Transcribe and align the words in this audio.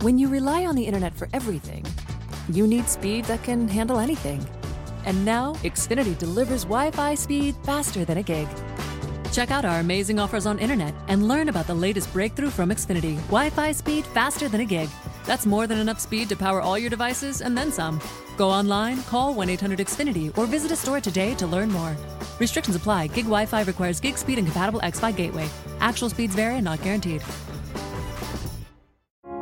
When 0.00 0.18
you 0.18 0.28
rely 0.28 0.66
on 0.66 0.74
the 0.74 0.84
internet 0.84 1.14
for 1.14 1.28
everything, 1.32 1.84
you 2.50 2.66
need 2.66 2.88
speed 2.88 3.24
that 3.26 3.42
can 3.42 3.68
handle 3.68 3.98
anything. 3.98 4.46
And 5.04 5.24
now, 5.24 5.54
Xfinity 5.62 6.18
delivers 6.18 6.64
Wi 6.64 6.90
Fi 6.90 7.14
speed 7.14 7.54
faster 7.62 8.04
than 8.04 8.18
a 8.18 8.22
gig. 8.22 8.48
Check 9.32 9.50
out 9.50 9.64
our 9.64 9.80
amazing 9.80 10.18
offers 10.18 10.46
on 10.46 10.58
internet 10.58 10.94
and 11.08 11.26
learn 11.26 11.48
about 11.48 11.66
the 11.66 11.74
latest 11.74 12.12
breakthrough 12.12 12.50
from 12.50 12.70
Xfinity 12.70 13.16
Wi 13.26 13.50
Fi 13.50 13.72
speed 13.72 14.04
faster 14.06 14.48
than 14.48 14.60
a 14.60 14.64
gig. 14.64 14.88
That's 15.24 15.46
more 15.46 15.66
than 15.66 15.78
enough 15.78 16.00
speed 16.00 16.28
to 16.28 16.36
power 16.36 16.60
all 16.60 16.78
your 16.78 16.90
devices 16.90 17.40
and 17.40 17.56
then 17.56 17.72
some. 17.72 18.00
Go 18.36 18.50
online, 18.50 19.02
call 19.04 19.34
1 19.34 19.48
800 19.48 19.78
Xfinity, 19.78 20.36
or 20.36 20.46
visit 20.46 20.70
a 20.70 20.76
store 20.76 21.00
today 21.00 21.34
to 21.34 21.46
learn 21.46 21.70
more. 21.70 21.96
Restrictions 22.38 22.76
apply. 22.76 23.08
Gig 23.08 23.24
Wi 23.24 23.46
Fi 23.46 23.62
requires 23.62 24.00
gig 24.00 24.18
speed 24.18 24.38
and 24.38 24.46
compatible 24.46 24.80
X 24.82 25.00
Fi 25.00 25.12
gateway. 25.12 25.48
Actual 25.80 26.10
speeds 26.10 26.34
vary 26.34 26.56
and 26.56 26.64
not 26.64 26.82
guaranteed. 26.82 27.22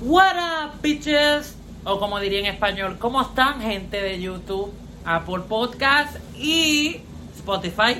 What 0.00 0.36
up, 0.36 0.80
bitches? 0.80 1.56
O 1.84 1.98
como 1.98 2.20
diría 2.20 2.38
en 2.38 2.46
español, 2.46 2.98
¿cómo 3.00 3.20
están, 3.20 3.60
gente 3.60 4.00
de 4.00 4.20
YouTube, 4.20 4.72
Apple 5.04 5.40
Podcast 5.48 6.18
y 6.36 7.00
Spotify? 7.34 7.96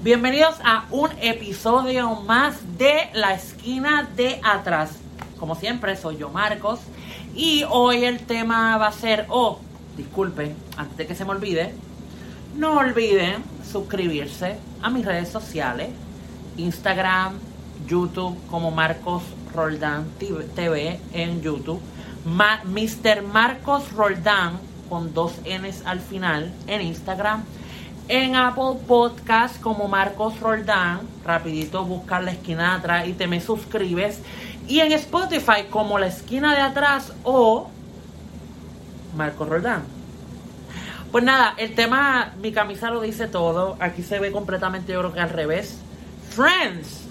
Bienvenidos 0.00 0.54
a 0.64 0.86
un 0.90 1.10
episodio 1.20 2.14
más 2.22 2.78
de 2.78 3.10
La 3.12 3.34
Esquina 3.34 4.08
de 4.16 4.40
Atrás. 4.42 4.92
Como 5.38 5.54
siempre, 5.54 5.96
soy 5.96 6.16
yo, 6.16 6.30
Marcos. 6.30 6.80
Y 7.34 7.64
hoy 7.68 8.06
el 8.06 8.20
tema 8.20 8.78
va 8.78 8.86
a 8.86 8.92
ser, 8.92 9.26
oh, 9.28 9.60
disculpen, 9.98 10.56
antes 10.78 10.96
de 10.96 11.06
que 11.06 11.14
se 11.14 11.26
me 11.26 11.32
olvide, 11.32 11.74
no 12.56 12.78
olviden 12.78 13.44
suscribirse 13.70 14.56
a 14.80 14.88
mis 14.88 15.04
redes 15.04 15.28
sociales, 15.28 15.90
Instagram, 16.56 17.38
YouTube 17.86 18.36
como 18.50 18.70
Marcos 18.70 19.22
Roldán 19.54 20.06
TV 20.18 21.00
en 21.12 21.42
YouTube, 21.42 21.80
Mr. 22.24 23.22
Marcos 23.22 23.92
Roldán 23.92 24.58
con 24.88 25.14
dos 25.14 25.34
N's 25.44 25.82
al 25.84 26.00
final 26.00 26.52
en 26.66 26.82
Instagram, 26.82 27.44
en 28.08 28.36
Apple 28.36 28.80
Podcast 28.86 29.60
como 29.60 29.88
Marcos 29.88 30.38
Roldán, 30.40 31.00
rapidito 31.24 31.84
buscar 31.84 32.22
la 32.22 32.32
esquina 32.32 32.70
de 32.70 32.78
atrás 32.78 33.08
y 33.08 33.12
te 33.12 33.26
me 33.26 33.40
suscribes, 33.40 34.20
y 34.68 34.80
en 34.80 34.92
Spotify 34.92 35.64
como 35.70 35.98
la 35.98 36.06
esquina 36.06 36.54
de 36.54 36.60
atrás 36.60 37.12
o 37.22 37.70
Marcos 39.16 39.48
Roldán. 39.48 39.82
Pues 41.14 41.22
nada, 41.22 41.54
el 41.58 41.76
tema, 41.76 42.32
mi 42.42 42.50
camisa 42.50 42.90
lo 42.90 43.00
dice 43.00 43.28
todo. 43.28 43.76
Aquí 43.78 44.02
se 44.02 44.18
ve 44.18 44.32
completamente, 44.32 44.92
yo 44.92 44.98
creo 44.98 45.12
que 45.12 45.20
al 45.20 45.30
revés. 45.30 45.78
Friends, 46.30 47.03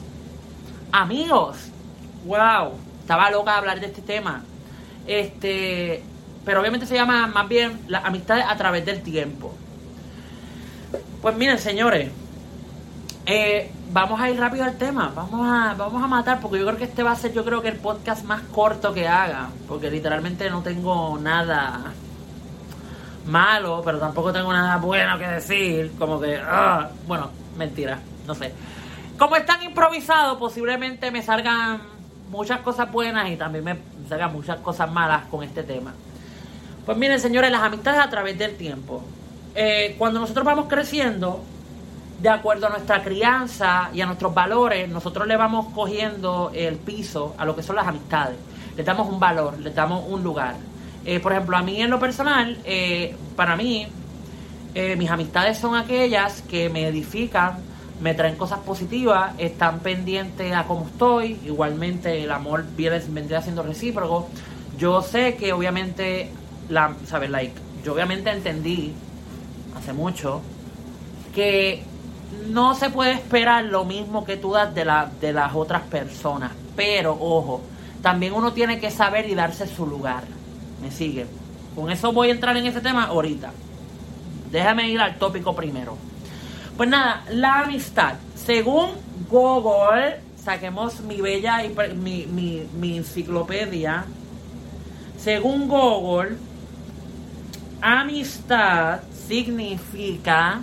amigos, 0.94 1.58
wow, 2.26 2.74
estaba 3.02 3.30
loca 3.32 3.52
de 3.52 3.58
hablar 3.58 3.80
de 3.82 3.88
este 3.88 4.02
tema. 4.02 4.44
Este, 5.06 6.02
pero 6.46 6.62
obviamente 6.62 6.86
se 6.86 6.96
llama 6.96 7.28
más 7.28 7.50
bien 7.50 7.82
las 7.88 8.06
amistades 8.06 8.46
a 8.48 8.56
través 8.56 8.86
del 8.86 9.02
tiempo. 9.02 9.54
Pues 11.22 11.36
miren, 11.36 11.58
señores, 11.58 12.12
eh, 13.26 13.72
vamos 13.92 14.22
a 14.22 14.30
ir 14.30 14.40
rápido 14.40 14.64
al 14.64 14.78
tema. 14.78 15.12
Vamos 15.16 15.42
a, 15.42 15.74
vamos 15.74 16.02
a 16.02 16.08
matar, 16.08 16.40
porque 16.40 16.60
yo 16.60 16.66
creo 16.66 16.78
que 16.78 16.84
este 16.86 17.02
va 17.02 17.12
a 17.12 17.16
ser, 17.16 17.34
yo 17.34 17.44
creo 17.44 17.62
que 17.62 17.70
el 17.70 17.78
podcast 17.78 18.24
más 18.24 18.42
corto 18.44 18.94
que 18.94 19.08
haga, 19.08 19.50
porque 19.68 19.90
literalmente 19.90 20.50
no 20.50 20.62
tengo 20.62 21.18
nada 21.18 21.92
malo, 23.26 23.82
pero 23.84 24.00
tampoco 24.00 24.32
tengo 24.32 24.54
nada 24.54 24.78
bueno 24.78 25.18
que 25.18 25.28
decir. 25.28 25.94
Como 25.98 26.22
que, 26.22 26.38
ah, 26.38 26.90
bueno, 27.08 27.32
mentira, 27.58 28.00
no 28.28 28.36
sé. 28.36 28.54
Como 29.18 29.36
es 29.36 29.46
tan 29.46 29.62
improvisado, 29.62 30.40
posiblemente 30.40 31.12
me 31.12 31.22
salgan 31.22 31.82
muchas 32.32 32.62
cosas 32.62 32.92
buenas 32.92 33.30
y 33.30 33.38
también 33.38 33.64
me 33.64 33.78
salgan 34.10 34.34
muchas 34.34 34.60
cosas 34.60 34.92
malas 34.92 35.26
con 35.26 35.44
este 35.44 35.64
tema. 35.64 35.94
Pues 36.86 36.98
miren, 36.98 37.20
señores, 37.20 37.52
las 37.52 37.62
amistades 37.62 38.02
a 38.02 38.10
través 38.10 38.38
del 38.38 38.58
tiempo. 38.58 39.04
Eh, 39.56 39.96
cuando 40.00 40.20
nosotros 40.20 40.44
vamos 40.44 40.66
creciendo, 40.68 41.44
de 42.20 42.30
acuerdo 42.30 42.68
a 42.68 42.70
nuestra 42.72 43.04
crianza 43.04 43.90
y 43.94 44.02
a 44.02 44.06
nuestros 44.08 44.34
valores, 44.34 44.90
nosotros 44.90 45.28
le 45.28 45.38
vamos 45.38 45.68
cogiendo 45.76 46.52
el 46.54 46.78
piso 46.78 47.36
a 47.38 47.46
lo 47.46 47.56
que 47.56 47.62
son 47.62 47.76
las 47.76 47.88
amistades. 47.88 48.38
Le 48.76 48.84
damos 48.84 49.08
un 49.08 49.20
valor, 49.20 49.60
le 49.60 49.70
damos 49.70 50.04
un 50.10 50.24
lugar. 50.24 50.56
Eh, 51.06 51.20
por 51.20 51.34
ejemplo, 51.34 51.56
a 51.56 51.62
mí 51.62 51.82
en 51.82 51.92
lo 51.92 52.00
personal, 52.00 52.58
eh, 52.64 53.16
para 53.36 53.56
mí, 53.56 53.88
mis 54.98 55.12
amistades 55.12 55.60
son 55.60 55.76
aquellas 55.76 56.42
que 56.42 56.68
me 56.68 56.88
edifican, 56.88 57.60
me 58.04 58.14
traen 58.14 58.36
cosas 58.36 58.60
positivas, 58.60 59.34
están 59.38 59.80
pendientes 59.80 60.54
a 60.54 60.66
cómo 60.66 60.88
estoy, 60.88 61.40
igualmente 61.46 62.22
el 62.22 62.32
amor 62.32 62.66
viene, 62.76 63.02
vendría 63.08 63.42
siendo 63.42 63.64
recíproco. 63.64 64.28
Yo 64.78 65.02
sé 65.02 65.38
que 65.38 65.54
obviamente, 65.54 66.30
la, 66.68 66.94
¿sabes? 67.06 67.30
Like, 67.30 67.54
yo 67.82 67.94
obviamente 67.94 68.30
entendí 68.30 68.92
hace 69.78 69.94
mucho 69.94 70.42
que 71.34 71.82
no 72.50 72.76
se 72.76 72.90
puede 72.90 73.14
esperar 73.14 73.64
lo 73.64 73.86
mismo 73.86 74.26
que 74.26 74.36
tú 74.36 74.52
das 74.52 74.76
de, 74.76 74.84
la, 74.84 75.10
de 75.22 75.32
las 75.32 75.56
otras 75.56 75.84
personas, 75.84 76.52
pero 76.76 77.18
ojo, 77.18 77.62
también 78.02 78.34
uno 78.34 78.52
tiene 78.52 78.82
que 78.82 78.92
saber 78.92 79.30
y 79.30 79.34
darse 79.34 79.66
su 79.66 79.88
lugar. 79.88 80.26
¿Me 80.82 80.92
sigue? 80.92 81.26
Con 81.74 81.90
eso 81.90 82.12
voy 82.12 82.28
a 82.28 82.32
entrar 82.32 82.58
en 82.58 82.66
ese 82.66 82.82
tema 82.82 83.06
ahorita. 83.06 83.54
Déjame 84.52 84.90
ir 84.90 85.00
al 85.00 85.18
tópico 85.18 85.56
primero. 85.56 85.98
Pues 86.78 86.90
nada, 86.90 87.24
la 87.30 87.62
amistad. 87.62 88.16
Según 88.36 88.92
Google, 89.30 90.20
saquemos 90.44 91.02
mi 91.02 91.22
bella 91.22 91.62
mi, 91.96 92.26
mi, 92.26 92.98
enciclopedia. 92.98 94.06
Según 95.18 95.68
Google, 95.68 96.38
amistad 97.82 99.02
significa 99.28 100.62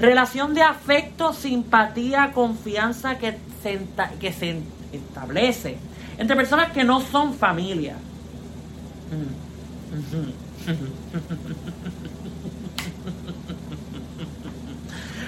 relación 0.00 0.54
de 0.54 0.62
afecto, 0.62 1.32
simpatía, 1.32 2.32
confianza 2.32 3.18
que 3.18 3.36
se 3.62 3.78
establece 4.92 5.78
entre 6.18 6.36
personas 6.36 6.72
que 6.72 6.84
no 6.84 7.00
son 7.00 7.34
familia. 7.34 7.96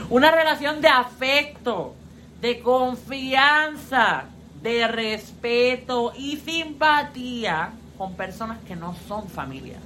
Una 0.09 0.31
relación 0.31 0.81
de 0.81 0.89
afecto, 0.89 1.95
de 2.41 2.61
confianza, 2.61 4.25
de 4.63 4.87
respeto 4.87 6.13
y 6.17 6.37
simpatía 6.37 7.71
con 7.99 8.15
personas 8.15 8.59
que 8.67 8.77
no 8.77 8.95
son 9.09 9.29
familia. 9.29 9.77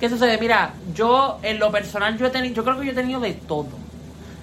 ¿Qué 0.00 0.08
sucede? 0.08 0.38
Mira, 0.38 0.72
yo 0.94 1.38
en 1.42 1.58
lo 1.58 1.70
personal 1.70 2.16
yo 2.16 2.26
he 2.26 2.30
tenido, 2.30 2.54
yo 2.54 2.64
creo 2.64 2.80
que 2.80 2.86
yo 2.86 2.92
he 2.92 2.94
tenido 2.94 3.20
de 3.20 3.34
todo. 3.34 3.68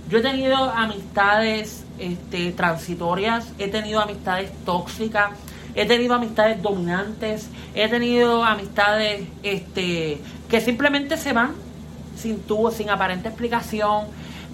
Yo 0.09 0.19
he 0.19 0.21
tenido 0.21 0.55
amistades 0.55 1.83
este, 1.97 2.51
transitorias, 2.51 3.53
he 3.57 3.69
tenido 3.69 4.01
amistades 4.01 4.51
tóxicas, 4.65 5.31
he 5.73 5.85
tenido 5.85 6.13
amistades 6.13 6.61
dominantes, 6.61 7.49
he 7.73 7.87
tenido 7.87 8.43
amistades 8.43 9.23
este, 9.41 10.19
que 10.47 10.61
simplemente 10.61 11.17
se 11.17 11.33
van 11.33 11.64
sin 12.15 12.39
tubo, 12.41 12.71
sin 12.71 12.89
aparente 12.89 13.27
explicación. 13.29 14.05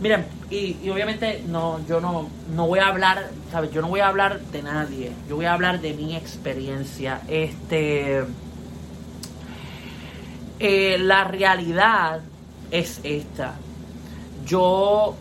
Miren, 0.02 0.26
y, 0.50 0.90
obviamente 0.90 1.44
no, 1.48 1.80
yo 1.88 2.02
no, 2.02 2.30
no 2.56 2.68
voy 2.68 2.80
a 2.80 2.88
hablar, 2.88 3.30
¿sabes? 3.52 3.72
Yo 3.72 3.82
no 3.82 3.88
voy 3.88 4.00
a 4.00 4.08
hablar 4.08 4.40
de 4.40 4.64
nadie, 4.64 5.12
yo 5.30 5.36
voy 5.36 5.46
a 5.46 5.54
hablar 5.54 5.80
de 5.80 5.94
mi 5.94 6.16
experiencia. 6.16 7.22
Este, 7.28 8.24
eh, 10.60 10.98
la 11.00 11.24
realidad 11.24 12.22
es 12.72 13.00
esta. 13.04 13.54
Yo 14.46 15.16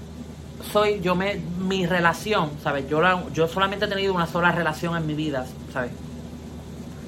soy, 0.73 1.01
yo 1.01 1.15
me, 1.15 1.37
mi 1.59 1.87
relación, 1.87 2.51
¿sabes? 2.63 2.89
Yo, 2.89 3.01
yo 3.33 3.49
solamente 3.49 3.85
he 3.85 3.89
tenido 3.89 4.15
una 4.15 4.27
sola 4.27 4.53
relación 4.53 4.97
en 4.97 5.07
mi 5.07 5.15
vida, 5.15 5.47
¿sabes? 5.73 5.93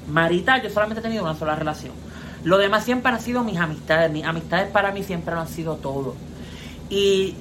Marita, 0.09 0.61
yo 0.61 0.69
solamente 0.69 0.99
he 0.99 1.03
tenido 1.03 1.23
una 1.23 1.35
sola 1.35 1.55
relación. 1.55 2.02
Lo 2.43 2.57
demás 2.57 2.83
siempre 2.83 3.11
han 3.11 3.21
sido 3.21 3.43
mis 3.43 3.57
amistades. 3.57 4.11
Mis 4.11 4.25
amistades 4.25 4.69
para 4.69 4.91
mí 4.91 5.03
siempre 5.03 5.33
lo 5.33 5.41
han 5.41 5.47
sido 5.47 5.75
todo. 5.75 6.15
Y 6.89 7.35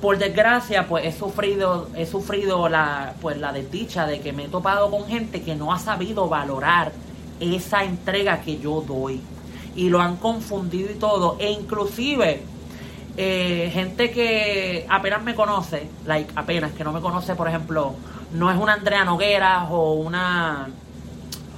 por 0.00 0.18
desgracia, 0.18 0.86
pues 0.86 1.06
he 1.06 1.12
sufrido, 1.12 1.88
he 1.96 2.06
sufrido 2.06 2.68
la, 2.68 3.14
pues 3.20 3.38
la 3.38 3.52
desdicha 3.52 4.06
de 4.06 4.20
que 4.20 4.32
me 4.32 4.44
he 4.44 4.48
topado 4.48 4.90
con 4.90 5.06
gente 5.06 5.42
que 5.42 5.54
no 5.54 5.72
ha 5.72 5.78
sabido 5.78 6.28
valorar 6.28 6.92
esa 7.40 7.84
entrega 7.84 8.40
que 8.42 8.58
yo 8.58 8.82
doy. 8.82 9.20
Y 9.74 9.88
lo 9.88 10.00
han 10.00 10.16
confundido 10.16 10.90
y 10.90 10.94
todo. 10.94 11.36
E 11.38 11.50
inclusive 11.50 12.42
eh, 13.16 13.70
gente 13.72 14.10
que 14.10 14.86
apenas 14.88 15.22
me 15.22 15.34
conoce, 15.34 15.88
like 16.04 16.30
apenas, 16.36 16.72
que 16.72 16.84
no 16.84 16.92
me 16.92 17.00
conoce, 17.00 17.34
por 17.34 17.48
ejemplo, 17.48 17.94
no 18.32 18.50
es 18.50 18.58
una 18.58 18.74
Andrea 18.74 19.04
Noguera 19.04 19.64
o 19.70 19.94
una 19.94 20.68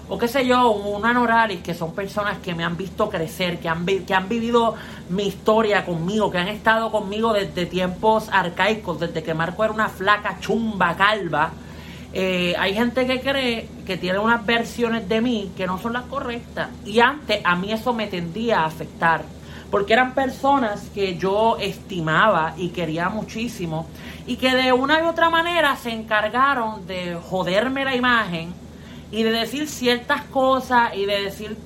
o 0.08 0.16
qué 0.16 0.26
sé 0.26 0.46
yo, 0.46 0.70
una 0.70 1.12
Noralis, 1.12 1.60
que 1.60 1.74
son 1.74 1.92
personas 1.92 2.38
que 2.38 2.54
me 2.54 2.64
han 2.64 2.76
visto 2.76 3.10
crecer, 3.10 3.58
que 3.58 3.68
han, 3.68 3.84
que 3.84 4.14
han 4.14 4.28
vivido 4.28 4.74
mi 5.10 5.26
historia 5.26 5.84
conmigo, 5.84 6.30
que 6.30 6.38
han 6.38 6.48
estado 6.48 6.90
conmigo 6.90 7.34
desde 7.34 7.66
tiempos 7.66 8.28
arcaicos, 8.32 8.98
desde 8.98 9.22
que 9.22 9.34
Marco 9.34 9.64
era 9.64 9.72
una 9.72 9.88
flaca 9.88 10.38
chumba 10.40 10.96
calva. 10.96 11.52
Eh, 12.14 12.54
hay 12.58 12.72
gente 12.72 13.06
que 13.06 13.20
cree 13.20 13.68
que 13.84 13.98
tiene 13.98 14.18
unas 14.18 14.44
versiones 14.46 15.06
de 15.06 15.20
mí 15.20 15.52
que 15.54 15.66
no 15.66 15.78
son 15.78 15.92
las 15.92 16.04
correctas. 16.04 16.70
Y 16.86 17.00
antes 17.00 17.40
a 17.44 17.54
mí 17.54 17.70
eso 17.70 17.92
me 17.92 18.06
tendía 18.06 18.60
a 18.60 18.66
afectar. 18.66 19.22
Porque 19.70 19.92
eran 19.92 20.14
personas 20.14 20.88
que 20.94 21.18
yo 21.18 21.58
estimaba 21.60 22.54
y 22.56 22.70
quería 22.70 23.10
muchísimo. 23.10 23.86
Y 24.26 24.36
que 24.36 24.54
de 24.54 24.72
una 24.72 25.02
u 25.02 25.08
otra 25.08 25.28
manera 25.28 25.76
se 25.76 25.90
encargaron 25.90 26.86
de 26.86 27.18
joderme 27.28 27.84
la 27.84 27.94
imagen 27.94 28.54
y 29.10 29.22
de 29.22 29.30
decir 29.30 29.68
ciertas 29.68 30.22
cosas 30.24 30.94
y 30.94 31.06
de 31.06 31.22
decir 31.22 31.56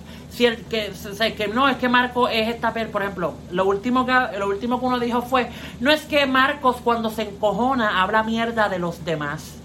que, 0.71 0.93
que 1.37 1.49
no 1.49 1.69
es 1.69 1.77
que 1.77 1.89
Marco 1.89 2.29
es 2.29 2.49
esta 2.49 2.73
por 2.73 3.03
ejemplo 3.03 3.35
lo 3.50 3.67
último 3.67 4.06
que 4.06 4.12
lo 4.39 4.49
último 4.49 4.81
que 4.81 4.87
uno 4.87 4.99
dijo 4.99 5.23
fue 5.23 5.50
no 5.81 5.91
es 5.91 6.03
que 6.03 6.27
Marcos 6.27 6.77
cuando 6.83 7.11
se 7.11 7.23
encojona 7.23 8.03
habla 8.03 8.23
mierda 8.23 8.69
de 8.69 8.79
los 8.79 9.05
demás. 9.05 9.59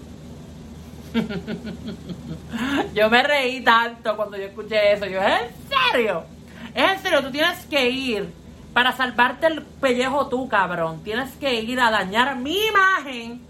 Yo 2.94 3.08
me 3.08 3.22
reí 3.22 3.62
tanto 3.62 4.14
cuando 4.14 4.36
yo 4.36 4.44
escuché 4.44 4.92
eso 4.92 5.06
yo 5.06 5.20
en 5.22 5.48
serio 5.90 6.24
es 6.74 6.90
en 6.90 6.98
serio 7.02 7.22
tú 7.22 7.30
tienes 7.30 7.64
que 7.64 7.88
ir 7.88 8.30
para 8.74 8.92
salvarte 8.92 9.46
el 9.46 9.62
pellejo 9.62 10.28
tú 10.28 10.48
cabrón. 10.48 11.02
Tienes 11.02 11.32
que 11.36 11.62
ir 11.62 11.80
a 11.80 11.90
dañar 11.90 12.36
mi 12.36 12.58
imagen. 12.66 13.40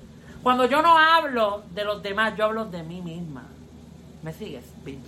Cuando 0.43 0.67
yo 0.67 0.81
no 0.83 0.97
hablo 0.97 1.65
de 1.75 1.85
los 1.85 2.01
demás 2.01 2.35
yo 2.37 2.45
hablo 2.45 2.65
de 2.67 2.85
mí 2.85 3.03
misma 3.03 3.43
¿Me 4.23 4.33
sigues, 4.33 4.65
bitch? 4.85 4.99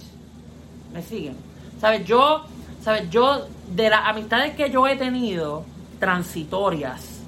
¿Me 0.92 1.02
siguen? 1.02 1.36
¿Sabes? 1.80 2.04
Yo, 2.04 2.44
¿sabes? 2.82 3.10
Yo, 3.10 3.46
de 3.74 3.90
las 3.90 4.06
amistades 4.06 4.54
que 4.54 4.70
yo 4.70 4.86
he 4.86 4.96
tenido, 4.96 5.64
transitorias, 5.98 7.20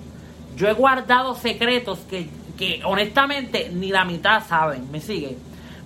yo 0.57 0.69
he 0.69 0.73
guardado 0.73 1.35
secretos 1.35 2.01
que, 2.11 2.29
que 2.57 2.83
honestamente 2.85 3.71
ni 3.73 3.89
la 3.89 4.05
mitad 4.05 4.47
saben. 4.47 4.91
¿Me 4.91 5.01
siguen? 5.01 5.37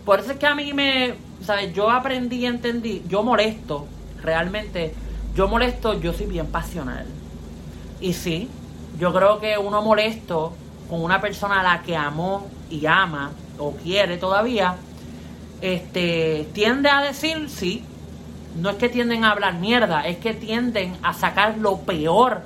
Por 0.05 0.21
eso 0.21 0.33
es 0.33 0.39
que 0.39 0.47
a 0.47 0.55
mí 0.55 0.73
me, 0.73 1.15
¿sabes? 1.43 1.73
Yo 1.75 1.91
aprendí 1.91 2.37
y 2.37 2.47
entendí, 2.47 3.03
yo 3.09 3.23
molesto, 3.23 3.87
realmente, 4.23 4.95
yo 5.35 5.49
molesto, 5.49 6.01
yo 6.01 6.13
soy 6.13 6.27
bien 6.27 6.47
pasional. 6.47 7.07
Y 8.01 8.13
sí, 8.13 8.49
yo 8.99 9.13
creo 9.13 9.41
que 9.41 9.59
uno 9.59 9.83
molesto 9.83 10.53
con 10.89 11.03
una 11.03 11.21
persona 11.21 11.61
a 11.61 11.63
la 11.63 11.83
que 11.83 11.97
amó 11.97 12.47
y 12.71 12.87
ama 12.87 13.33
o 13.59 13.73
quiere 13.73 14.17
todavía, 14.17 14.77
este, 15.61 16.49
tiende 16.53 16.91
a 16.91 17.03
decir, 17.03 17.49
sí, 17.49 17.85
no 18.61 18.71
es 18.71 18.77
que 18.77 18.89
tienden 18.89 19.25
a 19.25 19.33
hablar 19.33 19.55
mierda, 19.55 20.07
es 20.07 20.19
que 20.19 20.35
tienden 20.35 20.97
a 21.03 21.13
sacar 21.13 21.59
lo 21.59 21.79
peor 21.81 22.43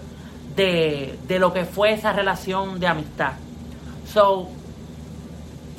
de, 0.57 1.19
de 1.27 1.39
lo 1.39 1.53
que 1.53 1.65
fue 1.65 1.93
esa 1.93 2.13
relación 2.13 2.81
de 2.81 2.87
amistad. 2.87 3.33
So, 4.13 4.49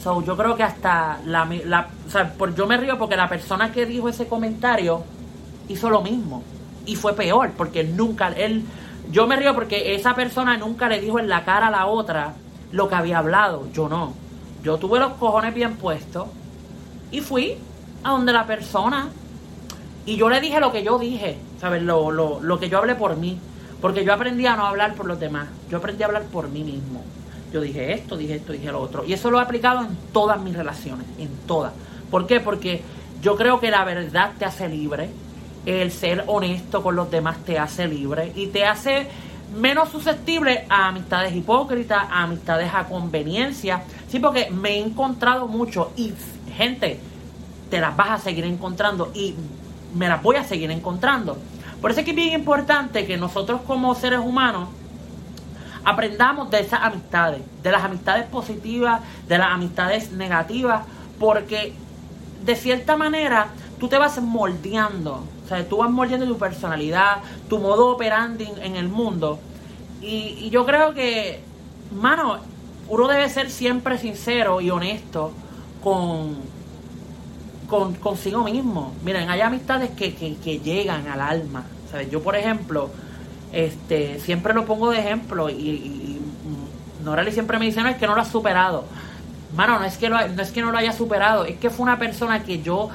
so 0.01 0.23
yo 0.23 0.37
creo 0.37 0.55
que 0.55 0.63
hasta 0.63 1.19
la, 1.25 1.47
la 1.65 1.89
o 2.07 2.09
sea, 2.09 2.33
por, 2.33 2.55
yo 2.55 2.65
me 2.65 2.77
río 2.77 2.97
porque 2.97 3.15
la 3.15 3.27
persona 3.27 3.71
que 3.71 3.85
dijo 3.85 4.07
ese 4.07 4.27
comentario 4.27 5.03
hizo 5.67 5.89
lo 5.89 6.01
mismo 6.01 6.43
y 6.85 6.95
fue 6.95 7.13
peor 7.13 7.51
porque 7.51 7.83
nunca 7.83 8.29
él 8.29 8.63
yo 9.11 9.27
me 9.27 9.35
río 9.35 9.53
porque 9.53 9.95
esa 9.95 10.15
persona 10.15 10.57
nunca 10.57 10.87
le 10.87 11.01
dijo 11.01 11.19
en 11.19 11.27
la 11.27 11.43
cara 11.43 11.67
a 11.67 11.71
la 11.71 11.87
otra 11.87 12.33
lo 12.71 12.87
que 12.87 12.95
había 12.95 13.17
hablado, 13.17 13.67
yo 13.73 13.89
no. 13.89 14.13
Yo 14.63 14.77
tuve 14.77 14.99
los 14.99 15.13
cojones 15.13 15.53
bien 15.53 15.75
puestos 15.75 16.27
y 17.11 17.21
fui 17.21 17.55
a 18.03 18.11
donde 18.11 18.33
la 18.33 18.45
persona 18.45 19.09
y 20.05 20.17
yo 20.17 20.29
le 20.29 20.41
dije 20.41 20.59
lo 20.59 20.71
que 20.71 20.83
yo 20.83 20.97
dije, 20.97 21.37
¿sabes? 21.59 21.83
Lo, 21.83 22.11
lo, 22.11 22.39
lo 22.41 22.59
que 22.59 22.69
yo 22.69 22.79
hablé 22.79 22.95
por 22.95 23.15
mí. 23.17 23.37
Porque 23.81 24.03
yo 24.03 24.13
aprendí 24.13 24.45
a 24.45 24.55
no 24.55 24.65
hablar 24.65 24.93
por 24.93 25.05
los 25.05 25.19
demás. 25.19 25.47
Yo 25.69 25.77
aprendí 25.77 26.03
a 26.03 26.07
hablar 26.07 26.23
por 26.23 26.49
mí 26.49 26.63
mismo. 26.63 27.03
Yo 27.51 27.61
dije 27.61 27.93
esto, 27.93 28.15
dije 28.15 28.35
esto, 28.35 28.53
dije 28.53 28.71
lo 28.71 28.79
otro. 28.79 29.03
Y 29.05 29.13
eso 29.13 29.29
lo 29.29 29.39
he 29.39 29.41
aplicado 29.41 29.81
en 29.81 29.97
todas 30.13 30.39
mis 30.41 30.55
relaciones, 30.55 31.05
en 31.17 31.29
todas. 31.47 31.73
¿Por 32.09 32.27
qué? 32.27 32.39
Porque 32.39 32.81
yo 33.21 33.35
creo 33.35 33.59
que 33.59 33.71
la 33.71 33.83
verdad 33.83 34.31
te 34.37 34.45
hace 34.45 34.69
libre. 34.69 35.09
El 35.65 35.91
ser 35.91 36.23
honesto 36.27 36.81
con 36.81 36.95
los 36.95 37.11
demás 37.11 37.37
te 37.45 37.59
hace 37.59 37.87
libre 37.87 38.31
y 38.35 38.47
te 38.47 38.65
hace 38.65 39.07
menos 39.55 39.89
susceptible 39.89 40.65
a 40.69 40.87
amistades 40.87 41.35
hipócritas, 41.35 42.03
a 42.09 42.23
amistades 42.23 42.71
a 42.73 42.85
conveniencia. 42.85 43.83
Sí, 44.07 44.19
porque 44.19 44.49
me 44.49 44.71
he 44.71 44.79
encontrado 44.79 45.47
mucho 45.47 45.91
y 45.95 46.13
gente, 46.51 46.99
te 47.69 47.79
las 47.79 47.95
vas 47.95 48.11
a 48.11 48.17
seguir 48.19 48.45
encontrando 48.45 49.11
y 49.13 49.35
me 49.95 50.07
las 50.07 50.21
voy 50.21 50.35
a 50.35 50.43
seguir 50.43 50.71
encontrando. 50.71 51.37
Por 51.81 51.91
eso 51.91 52.01
es 52.01 52.05
que 52.05 52.11
es 52.11 52.15
bien 52.15 52.33
importante 52.33 53.05
que 53.05 53.17
nosotros 53.17 53.61
como 53.65 53.95
seres 53.95 54.19
humanos 54.19 54.69
aprendamos 55.83 56.51
de 56.51 56.59
esas 56.59 56.81
amistades, 56.83 57.41
de 57.63 57.71
las 57.71 57.83
amistades 57.83 58.25
positivas, 58.27 59.01
de 59.27 59.37
las 59.37 59.51
amistades 59.51 60.11
negativas, 60.11 60.83
porque 61.19 61.73
de 62.45 62.55
cierta 62.55 62.95
manera 62.95 63.47
tú 63.79 63.87
te 63.87 63.97
vas 63.97 64.21
moldeando, 64.21 65.23
o 65.43 65.47
sea, 65.47 65.67
tú 65.67 65.77
vas 65.77 65.89
moldeando 65.89 66.27
tu 66.27 66.37
personalidad, 66.37 67.17
tu 67.49 67.57
modo 67.57 67.87
operandi 67.87 68.47
en 68.61 68.75
el 68.75 68.87
mundo. 68.87 69.39
Y, 70.01 70.37
y 70.39 70.49
yo 70.51 70.65
creo 70.65 70.93
que, 70.93 71.41
mano, 71.99 72.39
uno 72.89 73.07
debe 73.07 73.27
ser 73.29 73.49
siempre 73.49 73.97
sincero 73.97 74.61
y 74.61 74.69
honesto 74.69 75.31
con, 75.83 76.37
con 77.67 77.93
consigo 77.95 78.43
mismo. 78.43 78.93
Miren, 79.03 79.29
hay 79.29 79.41
amistades 79.41 79.91
que, 79.91 80.13
que, 80.13 80.59
llegan 80.59 81.07
al 81.07 81.21
alma. 81.21 81.63
¿sabes? 81.89 82.09
Yo, 82.09 82.21
por 82.21 82.35
ejemplo, 82.35 82.89
este 83.51 84.19
siempre 84.19 84.53
lo 84.53 84.65
pongo 84.65 84.91
de 84.91 84.99
ejemplo 84.99 85.49
y, 85.49 85.53
y, 85.53 86.21
Norali 87.03 87.31
siempre 87.31 87.57
me 87.57 87.65
dice, 87.65 87.81
no, 87.81 87.89
es 87.89 87.97
que 87.97 88.07
no 88.07 88.15
lo 88.15 88.21
ha 88.21 88.25
superado. 88.25 88.85
Mano, 89.55 89.79
no 89.79 89.85
es, 89.85 89.97
que 89.97 90.09
no 90.09 90.19
es 90.19 90.51
que 90.51 90.61
no 90.61 90.71
lo 90.71 90.77
haya 90.77 90.93
superado, 90.93 91.45
es 91.45 91.57
que 91.57 91.69
fue 91.69 91.83
una 91.83 91.97
persona 91.99 92.43
que 92.43 92.61
yo 92.61 92.89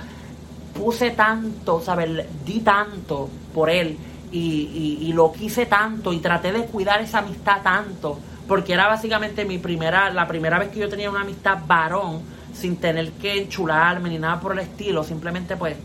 puse 0.75 1.11
tanto, 1.11 1.83
¿sabes? 1.83 2.25
Di 2.47 2.61
tanto 2.61 3.28
por 3.52 3.69
él 3.69 3.99
y, 4.31 4.99
y, 5.00 5.12
lo 5.12 5.33
quise 5.33 5.66
tanto 5.66 6.12
y 6.12 6.19
traté 6.19 6.52
de 6.52 6.64
cuidar 6.66 7.00
esa 7.00 7.19
amistad 7.19 7.62
tanto, 7.62 8.19
porque 8.47 8.73
era 8.75 8.87
básicamente 8.87 9.45
mi 9.45 9.59
primera, 9.59 10.11
la 10.11 10.26
primera 10.26 10.59
vez 10.59 10.71
que 10.71 10.81
yo 10.81 10.88
tenía 10.88 11.11
una 11.11 11.23
amistad 11.23 11.59
varón 11.66 12.36
sin 12.57 12.77
tener 12.77 13.13
que 13.13 13.39
enchularme 13.43 14.09
ni 14.09 14.19
nada 14.19 14.41
por 14.41 14.53
el 14.53 14.61
estilo, 14.61 15.05
simplemente 15.05 15.57
pues 15.57 15.77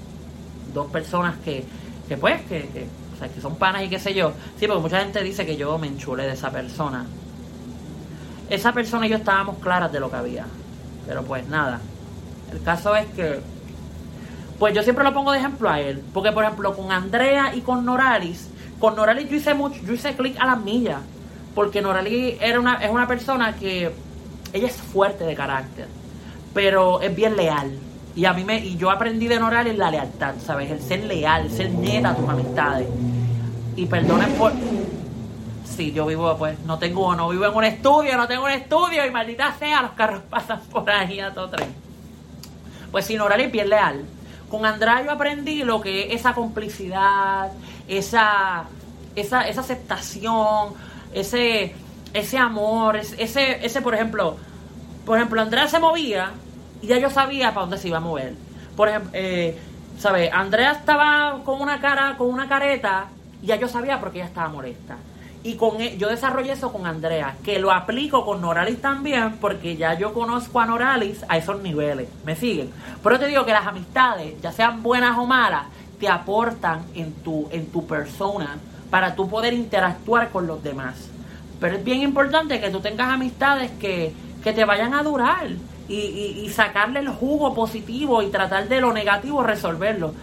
dos 0.74 0.90
personas 0.90 1.36
que, 1.44 1.66
que 2.08 2.18
pues, 2.18 2.42
que, 2.44 2.68
que, 2.70 2.88
o 3.14 3.20
sea, 3.20 3.28
que 3.28 3.42
son 3.42 3.56
panas 3.56 3.84
y 3.84 3.90
qué 3.90 4.00
sé 4.00 4.14
yo. 4.14 4.32
Sí, 4.58 4.68
porque 4.68 4.82
mucha 4.82 5.00
gente 5.00 5.22
dice 5.22 5.46
que 5.46 5.58
yo 5.58 5.78
me 5.78 5.88
enchulé 5.88 6.24
de 6.24 6.34
esa 6.34 6.50
persona. 6.50 7.06
Esa 8.50 8.74
persona 8.74 9.06
y 9.06 9.10
yo 9.10 9.18
estábamos 9.18 9.58
claras 9.60 9.92
de 9.92 10.00
lo 10.00 10.10
que 10.10 10.16
había. 10.16 10.46
Pero 11.08 11.24
pues 11.24 11.48
nada. 11.48 11.82
El 12.52 12.62
caso 12.64 12.96
es 12.96 13.06
que, 13.08 13.40
pues 14.60 14.74
yo 14.74 14.84
siempre 14.84 15.04
lo 15.04 15.14
pongo 15.14 15.32
de 15.32 15.40
ejemplo 15.40 15.70
a 15.70 15.80
él. 15.80 16.02
Porque 16.14 16.32
por 16.32 16.44
ejemplo 16.44 16.76
con 16.76 16.92
Andrea 16.92 17.54
y 17.54 17.62
con 17.62 17.86
Noralis, 17.86 18.50
con 18.80 18.96
Noralis 18.96 19.30
yo 19.30 19.36
hice 19.36 19.54
mucho, 19.54 19.82
yo 19.84 19.94
hice 19.94 20.16
clic 20.16 20.38
a 20.40 20.46
las 20.46 20.60
millas. 20.60 21.02
Porque 21.54 21.82
Noralis 21.82 22.38
era 22.42 22.60
una, 22.60 22.76
es 22.76 22.90
una 22.90 23.08
persona 23.08 23.56
que, 23.56 23.92
ella 24.54 24.68
es 24.68 24.76
fuerte 24.76 25.24
de 25.26 25.36
carácter 25.36 26.01
pero 26.54 27.02
es 27.02 27.16
bien 27.16 27.36
leal. 27.36 27.72
Y 28.16 28.26
a 28.26 28.34
mí 28.34 28.44
me, 28.44 28.58
y 28.60 28.76
yo 28.78 28.90
aprendí 28.90 29.28
de 29.28 29.36
en 29.36 29.78
la 29.78 29.90
lealtad, 29.90 30.36
¿sabes? 30.46 30.70
El 30.70 30.82
ser 30.82 31.04
leal, 31.06 31.50
ser 31.50 31.72
neta 31.72 32.10
a 32.10 32.16
tus 32.16 32.30
amistades. 32.30 32.88
Y 33.76 33.86
perdonen 33.86 34.32
por. 34.34 34.52
Sí, 35.64 35.94
yo 35.94 36.06
vivo, 36.06 36.36
pues, 36.38 36.60
no 36.66 36.78
tengo, 36.78 37.16
no 37.16 37.30
vivo 37.30 37.46
en 37.46 37.56
un 37.56 37.64
estudio, 37.64 38.18
no 38.18 38.28
tengo 38.28 38.44
un 38.44 38.52
estudio, 38.52 39.06
y 39.06 39.12
maldita 39.12 39.56
sea, 39.58 39.82
los 39.82 39.92
carros 39.92 40.22
pasan 40.30 40.60
por 40.72 40.90
ahí 40.90 41.20
a 41.22 41.34
todo 41.34 41.50
tren. 41.50 41.74
Pues 42.92 43.06
si 43.06 43.16
Noral 43.16 43.40
es 43.40 43.52
bien 43.52 43.70
leal. 43.70 44.06
Con 44.50 44.66
Andrea 44.66 45.02
yo 45.06 45.12
aprendí 45.12 45.64
lo 45.64 45.80
que 45.80 46.08
es 46.08 46.20
esa 46.20 46.34
complicidad, 46.34 47.50
esa, 47.88 48.66
esa, 49.16 49.48
esa 49.48 49.62
aceptación, 49.62 50.74
ese, 51.14 51.74
ese 52.14 52.38
amor, 52.38 52.98
ese, 52.98 53.66
ese, 53.66 53.82
por 53.82 53.96
ejemplo, 53.96 54.36
por 55.12 55.18
ejemplo, 55.18 55.42
Andrea 55.42 55.68
se 55.68 55.78
movía 55.78 56.32
y 56.82 56.88
ya 56.88 56.98
yo 56.98 57.10
sabía 57.10 57.50
para 57.50 57.64
dónde 57.64 57.78
se 57.78 57.90
iba 57.90 57.98
a 57.98 58.00
mover. 58.00 58.34
Por 58.78 58.88
ejemplo, 58.88 59.12
eh, 59.12 59.60
¿sabes? 60.00 60.32
Andrea 60.32 60.72
estaba 60.72 61.42
con 61.44 61.60
una 61.60 61.82
cara, 61.82 62.16
con 62.18 62.30
una 62.30 62.48
careta 62.48 63.08
y 63.42 63.48
ya 63.48 63.58
yo 63.58 63.68
sabía 63.68 64.00
porque 64.00 64.20
ella 64.20 64.28
estaba 64.28 64.48
molesta. 64.48 64.96
Y 65.44 65.56
con 65.56 65.82
e- 65.82 65.98
yo 65.98 66.08
desarrollé 66.08 66.54
eso 66.54 66.72
con 66.72 66.88
Andrea, 66.88 67.36
que 67.44 67.60
lo 67.60 67.74
aplico 67.74 68.24
con 68.26 68.40
Noralis 68.40 68.80
también, 68.80 69.36
porque 69.42 69.76
ya 69.76 69.96
yo 69.96 70.14
conozco 70.14 70.62
a 70.62 70.66
Noralis 70.66 71.26
a 71.28 71.36
esos 71.36 71.62
niveles. 71.62 72.08
¿Me 72.24 72.38
siguen? 72.38 72.72
Pero 73.04 73.20
te 73.20 73.28
digo 73.28 73.44
que 73.44 73.52
las 73.52 73.68
amistades, 73.68 74.42
ya 74.42 74.54
sean 74.54 74.82
buenas 74.82 75.18
o 75.18 75.26
malas, 75.26 75.64
te 76.00 76.08
aportan 76.08 76.86
en 76.96 77.12
tu, 77.16 77.50
en 77.52 77.66
tu 77.66 77.86
persona 77.86 78.56
para 78.90 79.14
tú 79.14 79.28
poder 79.30 79.52
interactuar 79.52 80.30
con 80.30 80.48
los 80.48 80.64
demás. 80.64 81.10
Pero 81.60 81.76
es 81.76 81.84
bien 81.84 82.02
importante 82.02 82.62
que 82.62 82.70
tú 82.70 82.80
tengas 82.80 83.10
amistades 83.10 83.72
que, 83.72 84.16
que 84.44 84.54
te 84.54 84.66
vayan 84.66 84.94
a 84.94 85.04
durar 85.04 85.48
y, 85.88 85.96
y, 85.96 86.42
y 86.44 86.50
sacarle 86.50 87.00
el 87.00 87.10
jugo 87.10 87.54
positivo 87.54 88.22
y 88.22 88.30
tratar 88.30 88.68
de 88.68 88.82
lo 88.82 88.94
negativo 88.94 89.44
resolverlo. 89.44 90.14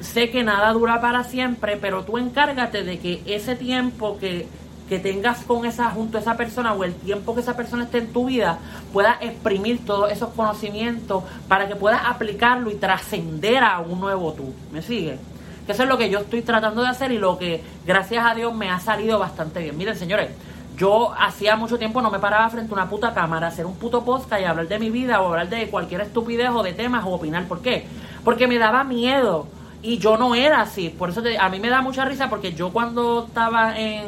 Sé 0.00 0.30
que 0.30 0.42
nada 0.42 0.72
dura 0.72 1.00
para 1.00 1.24
siempre, 1.24 1.76
pero 1.76 2.04
tú 2.04 2.18
encárgate 2.18 2.84
de 2.84 2.98
que 2.98 3.22
ese 3.26 3.56
tiempo 3.56 4.18
que, 4.18 4.46
que 4.88 4.98
tengas 4.98 5.44
con 5.44 5.64
esa 5.64 5.90
junto 5.90 6.18
a 6.18 6.20
esa 6.20 6.36
persona 6.36 6.72
o 6.74 6.84
el 6.84 6.94
tiempo 6.94 7.34
que 7.34 7.40
esa 7.40 7.56
persona 7.56 7.84
esté 7.84 7.98
en 7.98 8.12
tu 8.12 8.26
vida 8.26 8.58
pueda 8.92 9.16
exprimir 9.20 9.84
todos 9.84 10.12
esos 10.12 10.30
conocimientos 10.30 11.24
para 11.48 11.68
que 11.68 11.76
puedas 11.76 12.02
aplicarlo 12.04 12.70
y 12.70 12.74
trascender 12.74 13.64
a 13.64 13.80
un 13.80 14.00
nuevo 14.00 14.32
tú. 14.34 14.52
¿Me 14.72 14.82
sigue? 14.82 15.18
Que 15.66 15.72
eso 15.72 15.84
es 15.84 15.88
lo 15.88 15.96
que 15.96 16.10
yo 16.10 16.18
estoy 16.18 16.42
tratando 16.42 16.82
de 16.82 16.88
hacer 16.88 17.10
y 17.12 17.18
lo 17.18 17.38
que 17.38 17.62
gracias 17.86 18.26
a 18.26 18.34
Dios 18.34 18.54
me 18.54 18.70
ha 18.70 18.78
salido 18.80 19.18
bastante 19.18 19.60
bien. 19.60 19.78
Miren, 19.78 19.96
señores, 19.96 20.30
yo 20.76 21.12
hacía 21.16 21.56
mucho 21.56 21.78
tiempo 21.78 22.02
no 22.02 22.10
me 22.10 22.18
paraba 22.18 22.48
frente 22.50 22.72
a 22.72 22.74
una 22.74 22.88
puta 22.90 23.14
cámara 23.14 23.46
a 23.46 23.50
hacer 23.50 23.64
un 23.66 23.76
puto 23.76 24.04
podcast 24.04 24.40
y 24.42 24.44
hablar 24.44 24.66
de 24.68 24.78
mi 24.78 24.90
vida 24.90 25.20
o 25.22 25.28
hablar 25.28 25.48
de 25.48 25.68
cualquier 25.68 26.00
estupidez 26.00 26.50
o 26.50 26.62
de 26.62 26.72
temas 26.72 27.04
o 27.04 27.10
opinar. 27.10 27.46
¿Por 27.46 27.60
qué? 27.60 27.86
Porque 28.24 28.46
me 28.48 28.58
daba 28.58 28.82
miedo 28.84 29.46
y 29.82 29.98
yo 29.98 30.16
no 30.16 30.34
era 30.34 30.62
así. 30.62 30.88
Por 30.90 31.10
eso 31.10 31.22
te- 31.22 31.38
a 31.38 31.48
mí 31.48 31.60
me 31.60 31.68
da 31.68 31.80
mucha 31.82 32.04
risa 32.04 32.28
porque 32.28 32.54
yo 32.54 32.72
cuando 32.72 33.26
estaba 33.28 33.78
en, 33.78 34.04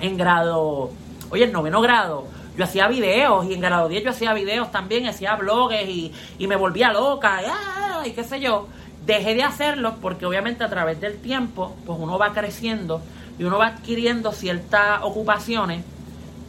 en 0.00 0.16
grado, 0.16 0.90
oye, 1.30 1.44
en 1.44 1.52
noveno 1.52 1.80
grado, 1.80 2.24
yo 2.56 2.64
hacía 2.64 2.88
videos 2.88 3.44
y 3.46 3.54
en 3.54 3.60
grado 3.60 3.88
10 3.88 4.04
yo 4.04 4.10
hacía 4.10 4.32
videos 4.32 4.70
también, 4.70 5.06
hacía 5.06 5.36
blogs 5.36 5.74
y, 5.86 6.12
y 6.38 6.46
me 6.46 6.56
volvía 6.56 6.92
loca 6.92 7.42
y, 7.42 7.46
ah, 7.48 8.02
y 8.06 8.12
qué 8.12 8.24
sé 8.24 8.40
yo. 8.40 8.68
Dejé 9.04 9.34
de 9.34 9.42
hacerlos 9.44 9.94
porque 10.00 10.26
obviamente 10.26 10.64
a 10.64 10.68
través 10.70 11.00
del 11.00 11.18
tiempo, 11.18 11.76
pues 11.86 11.98
uno 12.00 12.18
va 12.18 12.32
creciendo 12.32 13.00
y 13.38 13.44
uno 13.44 13.58
va 13.58 13.68
adquiriendo 13.68 14.32
ciertas 14.32 15.00
ocupaciones 15.02 15.84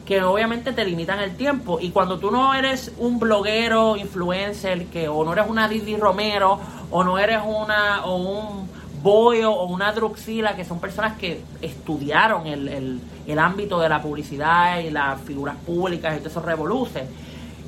que 0.05 0.23
obviamente 0.23 0.71
te 0.71 0.85
limitan 0.85 1.19
el 1.19 1.35
tiempo. 1.35 1.79
Y 1.81 1.89
cuando 1.91 2.17
tú 2.17 2.31
no 2.31 2.53
eres 2.53 2.93
un 2.97 3.19
bloguero, 3.19 3.97
influencer, 3.97 4.85
que 4.85 5.09
o 5.09 5.25
no 5.25 5.33
eres 5.33 5.45
una 5.49 5.67
Didi 5.67 5.97
Romero, 5.97 6.59
o 6.89 7.03
no 7.03 7.19
eres 7.19 7.41
una, 7.45 8.05
o 8.05 8.15
un 8.15 8.69
Boyo, 9.03 9.51
o 9.51 9.65
una 9.65 9.91
Druxila, 9.91 10.55
que 10.55 10.63
son 10.63 10.79
personas 10.79 11.17
que 11.17 11.41
estudiaron 11.61 12.47
el, 12.47 12.67
el, 12.69 13.01
el 13.27 13.39
ámbito 13.39 13.79
de 13.79 13.89
la 13.89 14.01
publicidad 14.01 14.79
y 14.79 14.89
las 14.89 15.19
figuras 15.21 15.57
públicas 15.57 16.15
y 16.15 16.19
todos 16.19 16.31
esos 16.31 16.45
revoluces. 16.45 17.03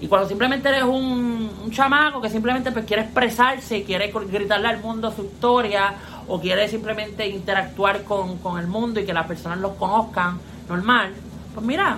Y 0.02 0.08
cuando 0.08 0.28
simplemente 0.28 0.70
eres 0.70 0.84
un, 0.84 1.52
un 1.62 1.72
chamaco 1.72 2.22
que 2.22 2.30
simplemente 2.30 2.72
pues, 2.72 2.86
quiere 2.86 3.04
expresarse 3.04 3.80
y 3.80 3.84
quiere 3.84 4.14
gritarle 4.32 4.70
al 4.70 4.80
mundo 4.80 5.12
su 5.12 5.24
historia, 5.24 5.94
o 6.30 6.40
quiere 6.40 6.68
simplemente 6.70 7.28
interactuar 7.28 8.04
con, 8.04 8.38
con 8.38 8.60
el 8.60 8.68
mundo 8.68 9.00
y 9.00 9.06
que 9.06 9.14
las 9.14 9.26
personas 9.26 9.58
los 9.60 9.74
conozcan, 9.74 10.40
normal, 10.70 11.12
pues 11.54 11.66
mira, 11.66 11.98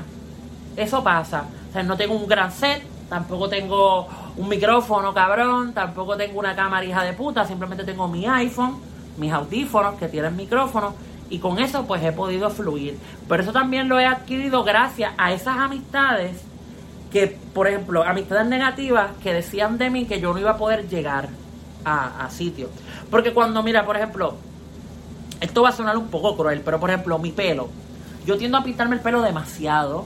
eso 0.75 1.03
pasa. 1.03 1.45
O 1.69 1.73
sea, 1.73 1.83
no 1.83 1.97
tengo 1.97 2.15
un 2.15 2.27
gran 2.27 2.51
set, 2.51 2.81
tampoco 3.09 3.49
tengo 3.49 4.07
un 4.37 4.47
micrófono 4.47 5.13
cabrón, 5.13 5.73
tampoco 5.73 6.15
tengo 6.15 6.39
una 6.39 6.55
cámara 6.55 6.85
hija 6.85 7.03
de 7.03 7.11
puta, 7.11 7.45
simplemente 7.45 7.83
tengo 7.83 8.07
mi 8.07 8.25
iPhone, 8.25 8.77
mis 9.17 9.33
audífonos 9.33 9.95
que 9.95 10.07
tienen 10.07 10.35
micrófono 10.37 10.95
y 11.29 11.39
con 11.39 11.59
eso 11.59 11.85
pues 11.85 12.01
he 12.01 12.13
podido 12.13 12.49
fluir. 12.49 12.97
Pero 13.27 13.43
eso 13.43 13.51
también 13.51 13.89
lo 13.89 13.99
he 13.99 14.05
adquirido 14.05 14.63
gracias 14.63 15.11
a 15.17 15.33
esas 15.33 15.57
amistades 15.57 16.41
que, 17.11 17.37
por 17.53 17.67
ejemplo, 17.67 18.03
amistades 18.03 18.47
negativas 18.47 19.11
que 19.21 19.33
decían 19.33 19.77
de 19.77 19.89
mí 19.89 20.05
que 20.05 20.21
yo 20.21 20.31
no 20.33 20.39
iba 20.39 20.51
a 20.51 20.57
poder 20.57 20.87
llegar 20.87 21.27
a, 21.85 22.25
a 22.25 22.29
sitios. 22.29 22.69
Porque 23.09 23.33
cuando, 23.33 23.63
mira, 23.63 23.85
por 23.85 23.97
ejemplo, 23.97 24.35
esto 25.41 25.63
va 25.63 25.69
a 25.69 25.73
sonar 25.73 25.97
un 25.97 26.07
poco 26.07 26.37
cruel, 26.37 26.61
pero 26.63 26.79
por 26.79 26.89
ejemplo, 26.89 27.17
mi 27.17 27.31
pelo. 27.31 27.69
Yo 28.25 28.37
tiendo 28.37 28.57
a 28.57 28.63
pintarme 28.63 28.95
el 28.95 29.01
pelo 29.01 29.21
demasiado. 29.21 30.05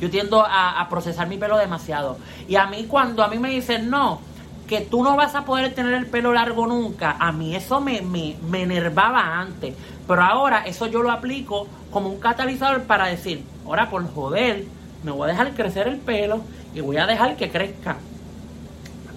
Yo 0.00 0.10
tiendo 0.10 0.44
a, 0.46 0.86
procesar 0.90 1.28
mi 1.28 1.38
pelo 1.38 1.56
demasiado. 1.56 2.18
Y 2.46 2.56
a 2.56 2.66
mí 2.66 2.84
cuando 2.84 3.22
a 3.22 3.28
mí 3.28 3.38
me 3.38 3.48
dicen, 3.48 3.88
no, 3.88 4.20
que 4.68 4.82
tú 4.82 5.02
no 5.02 5.16
vas 5.16 5.34
a 5.34 5.44
poder 5.44 5.74
tener 5.74 5.94
el 5.94 6.06
pelo 6.06 6.32
largo 6.32 6.66
nunca, 6.66 7.16
a 7.18 7.32
mí 7.32 7.54
eso 7.54 7.80
me, 7.80 8.02
me, 8.02 8.36
me 8.50 8.62
enervaba 8.62 9.40
antes. 9.40 9.74
Pero 10.06 10.22
ahora 10.22 10.66
eso 10.66 10.86
yo 10.86 11.02
lo 11.02 11.10
aplico 11.10 11.66
como 11.90 12.10
un 12.10 12.18
catalizador 12.18 12.82
para 12.82 13.06
decir, 13.06 13.44
ahora 13.64 13.88
por 13.88 14.06
joder, 14.12 14.66
me 15.02 15.12
voy 15.12 15.28
a 15.28 15.32
dejar 15.32 15.52
crecer 15.54 15.88
el 15.88 15.96
pelo 15.98 16.42
y 16.74 16.80
voy 16.80 16.98
a 16.98 17.06
dejar 17.06 17.36
que 17.36 17.50
crezca. 17.50 17.96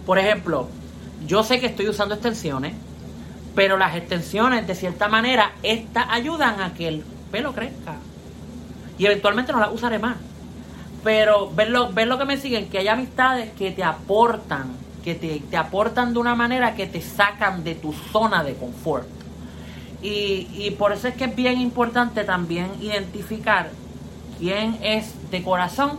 Por 0.05 0.19
ejemplo, 0.19 0.69
yo 1.25 1.43
sé 1.43 1.59
que 1.59 1.67
estoy 1.67 1.87
usando 1.89 2.15
extensiones, 2.15 2.73
pero 3.55 3.77
las 3.77 3.95
extensiones, 3.95 4.67
de 4.67 4.75
cierta 4.75 5.07
manera, 5.07 5.53
estas 5.63 6.05
ayudan 6.09 6.61
a 6.61 6.73
que 6.73 6.87
el 6.87 7.03
pelo 7.31 7.53
crezca. 7.53 7.95
Y 8.97 9.05
eventualmente 9.05 9.51
no 9.51 9.59
las 9.59 9.73
usaré 9.73 9.99
más. 9.99 10.17
Pero 11.03 11.49
ver 11.51 11.69
lo, 11.69 11.91
ver 11.91 12.07
lo 12.07 12.17
que 12.17 12.25
me 12.25 12.37
siguen, 12.37 12.69
que 12.69 12.79
hay 12.79 12.87
amistades 12.87 13.51
que 13.53 13.71
te 13.71 13.83
aportan, 13.83 14.75
que 15.03 15.15
te, 15.15 15.39
te 15.39 15.57
aportan 15.57 16.13
de 16.13 16.19
una 16.19 16.35
manera 16.35 16.75
que 16.75 16.85
te 16.85 17.01
sacan 17.01 17.63
de 17.63 17.75
tu 17.75 17.93
zona 17.93 18.43
de 18.43 18.55
confort. 18.55 19.07
Y, 20.01 20.47
y 20.53 20.75
por 20.77 20.91
eso 20.91 21.07
es 21.07 21.15
que 21.15 21.25
es 21.25 21.35
bien 21.35 21.59
importante 21.59 22.23
también 22.23 22.67
identificar 22.81 23.71
quién 24.37 24.77
es 24.83 25.31
de 25.31 25.41
corazón, 25.43 25.97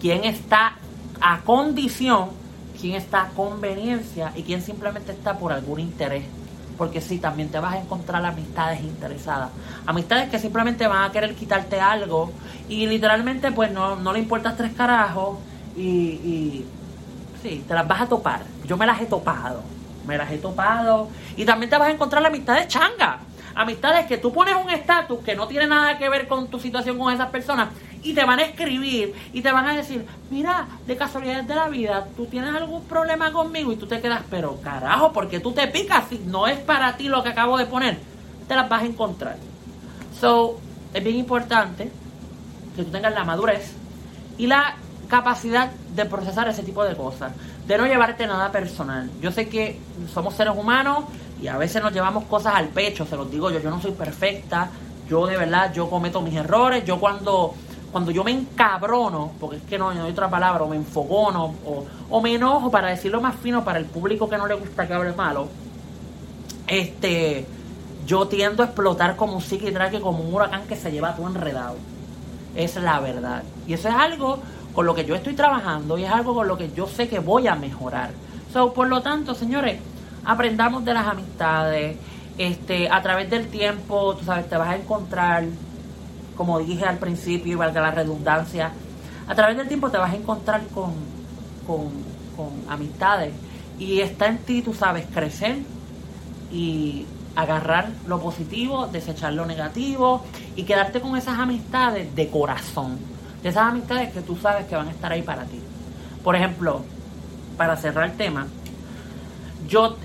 quién 0.00 0.24
está 0.24 0.76
a 1.20 1.40
condición, 1.40 2.30
quién 2.80 2.94
está 2.94 3.22
a 3.22 3.28
conveniencia 3.28 4.32
y 4.34 4.42
quién 4.42 4.62
simplemente 4.62 5.12
está 5.12 5.38
por 5.38 5.52
algún 5.52 5.80
interés. 5.80 6.24
Porque 6.78 7.00
sí, 7.00 7.18
también 7.18 7.50
te 7.50 7.58
vas 7.58 7.74
a 7.74 7.80
encontrar 7.80 8.24
amistades 8.24 8.80
interesadas. 8.80 9.50
Amistades 9.84 10.30
que 10.30 10.38
simplemente 10.38 10.86
van 10.86 11.04
a 11.04 11.12
querer 11.12 11.34
quitarte 11.34 11.78
algo 11.78 12.32
y 12.68 12.86
literalmente 12.86 13.52
pues 13.52 13.70
no, 13.70 13.96
no 13.96 14.12
le 14.12 14.18
importas 14.18 14.56
tres 14.56 14.72
carajos 14.72 15.38
y, 15.76 15.82
y 15.82 16.66
sí, 17.42 17.64
te 17.68 17.74
las 17.74 17.86
vas 17.86 18.02
a 18.02 18.06
topar. 18.06 18.42
Yo 18.64 18.78
me 18.78 18.86
las 18.86 19.00
he 19.00 19.06
topado. 19.06 19.62
Me 20.06 20.16
las 20.16 20.30
he 20.32 20.38
topado. 20.38 21.08
Y 21.36 21.44
también 21.44 21.68
te 21.68 21.76
vas 21.76 21.88
a 21.88 21.92
encontrar 21.92 22.24
amistades 22.24 22.68
changas. 22.68 23.16
Amistades 23.54 24.06
que 24.06 24.16
tú 24.16 24.32
pones 24.32 24.54
un 24.54 24.70
estatus 24.70 25.18
que 25.20 25.34
no 25.36 25.46
tiene 25.46 25.66
nada 25.66 25.98
que 25.98 26.08
ver 26.08 26.28
con 26.28 26.48
tu 26.48 26.58
situación 26.58 26.96
con 26.96 27.12
esas 27.12 27.28
personas 27.28 27.68
y 28.02 28.14
te 28.14 28.24
van 28.24 28.38
a 28.38 28.44
escribir 28.44 29.14
y 29.32 29.42
te 29.42 29.52
van 29.52 29.66
a 29.66 29.76
decir, 29.76 30.06
mira, 30.30 30.66
de 30.86 30.96
casualidad 30.96 31.44
de 31.44 31.54
la 31.54 31.68
vida, 31.68 32.06
tú 32.16 32.26
tienes 32.26 32.54
algún 32.54 32.84
problema 32.84 33.32
conmigo 33.32 33.72
y 33.72 33.76
tú 33.76 33.86
te 33.86 34.00
quedas, 34.00 34.22
pero 34.30 34.60
carajo, 34.60 35.12
porque 35.12 35.40
tú 35.40 35.52
te 35.52 35.66
picas 35.68 36.04
si 36.08 36.18
no 36.18 36.46
es 36.46 36.58
para 36.58 36.96
ti 36.96 37.08
lo 37.08 37.22
que 37.22 37.30
acabo 37.30 37.58
de 37.58 37.66
poner, 37.66 37.98
te 38.48 38.54
las 38.54 38.68
vas 38.68 38.82
a 38.82 38.86
encontrar. 38.86 39.36
So, 40.18 40.58
es 40.92 41.04
bien 41.04 41.16
importante 41.16 41.90
que 42.76 42.84
tú 42.84 42.90
tengas 42.90 43.12
la 43.12 43.24
madurez 43.24 43.72
y 44.38 44.46
la 44.46 44.76
capacidad 45.08 45.70
de 45.94 46.06
procesar 46.06 46.48
ese 46.48 46.62
tipo 46.62 46.84
de 46.84 46.96
cosas, 46.96 47.32
de 47.66 47.76
no 47.76 47.86
llevarte 47.86 48.26
nada 48.26 48.50
personal. 48.50 49.10
Yo 49.20 49.32
sé 49.32 49.48
que 49.48 49.78
somos 50.12 50.34
seres 50.34 50.54
humanos 50.56 51.04
y 51.42 51.48
a 51.48 51.58
veces 51.58 51.82
nos 51.82 51.92
llevamos 51.92 52.24
cosas 52.24 52.54
al 52.54 52.68
pecho, 52.68 53.04
se 53.04 53.16
los 53.16 53.30
digo 53.30 53.50
yo, 53.50 53.60
yo 53.60 53.70
no 53.70 53.80
soy 53.80 53.92
perfecta, 53.92 54.70
yo 55.08 55.26
de 55.26 55.36
verdad, 55.36 55.72
yo 55.74 55.90
cometo 55.90 56.22
mis 56.22 56.36
errores, 56.36 56.84
yo 56.84 57.00
cuando, 57.00 57.54
cuando 57.92 58.10
yo 58.10 58.22
me 58.24 58.30
encabrono, 58.30 59.32
porque 59.40 59.56
es 59.56 59.62
que 59.64 59.78
no, 59.78 59.92
no 59.92 60.04
hay 60.04 60.12
otra 60.12 60.30
palabra, 60.30 60.64
o 60.64 60.68
me 60.68 60.76
enfogono, 60.76 61.54
o, 61.66 61.84
o 62.08 62.20
me 62.20 62.34
enojo, 62.34 62.70
para 62.70 62.88
decirlo 62.88 63.20
más 63.20 63.36
fino 63.36 63.64
para 63.64 63.78
el 63.78 63.86
público 63.86 64.28
que 64.28 64.38
no 64.38 64.46
le 64.46 64.54
gusta 64.54 64.86
que 64.86 64.94
hable 64.94 65.12
malo, 65.12 65.48
este, 66.66 67.46
yo 68.06 68.28
tiendo 68.28 68.62
a 68.62 68.66
explotar 68.66 69.16
como 69.16 69.34
un 69.34 69.40
psiquitraque, 69.40 70.00
como 70.00 70.22
un 70.22 70.32
huracán 70.32 70.66
que 70.66 70.76
se 70.76 70.90
lleva 70.90 71.14
todo 71.14 71.26
enredado. 71.26 71.76
Es 72.54 72.76
la 72.76 73.00
verdad. 73.00 73.42
Y 73.66 73.74
eso 73.74 73.88
es 73.88 73.94
algo 73.94 74.38
con 74.72 74.86
lo 74.86 74.94
que 74.94 75.04
yo 75.04 75.14
estoy 75.14 75.34
trabajando 75.34 75.98
y 75.98 76.04
es 76.04 76.10
algo 76.10 76.34
con 76.34 76.48
lo 76.48 76.56
que 76.56 76.70
yo 76.72 76.86
sé 76.86 77.08
que 77.08 77.18
voy 77.18 77.46
a 77.48 77.54
mejorar. 77.54 78.10
So, 78.52 78.72
por 78.72 78.88
lo 78.88 79.02
tanto, 79.02 79.34
señores, 79.34 79.78
aprendamos 80.24 80.84
de 80.84 80.94
las 80.94 81.06
amistades. 81.06 81.96
Este, 82.38 82.88
a 82.88 83.02
través 83.02 83.28
del 83.30 83.48
tiempo, 83.48 84.16
tú 84.16 84.24
sabes, 84.24 84.48
te 84.48 84.56
vas 84.56 84.70
a 84.70 84.76
encontrar, 84.76 85.44
como 86.40 86.58
dije 86.58 86.86
al 86.86 86.96
principio, 86.96 87.52
y 87.52 87.54
valga 87.54 87.82
la 87.82 87.90
redundancia, 87.90 88.72
a 89.28 89.34
través 89.34 89.58
del 89.58 89.68
tiempo 89.68 89.90
te 89.90 89.98
vas 89.98 90.10
a 90.10 90.16
encontrar 90.16 90.62
con, 90.68 90.94
con, 91.66 91.90
con 92.34 92.48
amistades. 92.66 93.34
Y 93.78 94.00
está 94.00 94.28
en 94.28 94.38
ti, 94.38 94.62
tú 94.62 94.72
sabes, 94.72 95.04
crecer 95.12 95.58
y 96.50 97.04
agarrar 97.36 97.90
lo 98.06 98.22
positivo, 98.22 98.86
desechar 98.86 99.34
lo 99.34 99.44
negativo 99.44 100.24
y 100.56 100.62
quedarte 100.62 101.02
con 101.02 101.14
esas 101.14 101.38
amistades 101.38 102.16
de 102.16 102.30
corazón. 102.30 102.96
De 103.42 103.50
esas 103.50 103.64
amistades 103.64 104.10
que 104.10 104.22
tú 104.22 104.34
sabes 104.34 104.64
que 104.64 104.76
van 104.76 104.88
a 104.88 104.92
estar 104.92 105.12
ahí 105.12 105.20
para 105.20 105.44
ti. 105.44 105.60
Por 106.24 106.36
ejemplo, 106.36 106.80
para 107.58 107.76
cerrar 107.76 108.08
el 108.08 108.16
tema, 108.16 108.46
yo 109.68 109.98